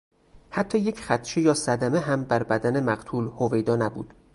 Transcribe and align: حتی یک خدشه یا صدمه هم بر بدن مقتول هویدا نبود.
حتی 0.49 0.77
یک 0.79 0.99
خدشه 0.99 1.41
یا 1.41 1.53
صدمه 1.53 1.99
هم 1.99 2.23
بر 2.23 2.43
بدن 2.43 2.83
مقتول 2.83 3.25
هویدا 3.27 3.75
نبود. 3.75 4.13